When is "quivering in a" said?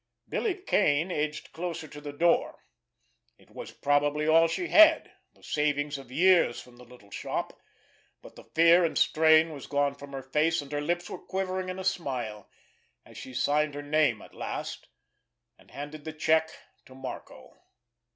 11.23-11.83